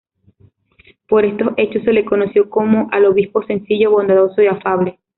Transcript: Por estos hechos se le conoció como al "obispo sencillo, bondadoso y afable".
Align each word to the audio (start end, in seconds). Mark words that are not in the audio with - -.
Por 1.07 1.25
estos 1.25 1.53
hechos 1.57 1.83
se 1.83 1.93
le 1.93 2.03
conoció 2.05 2.49
como 2.49 2.87
al 2.91 3.05
"obispo 3.05 3.45
sencillo, 3.45 3.91
bondadoso 3.91 4.41
y 4.41 4.47
afable". 4.47 4.97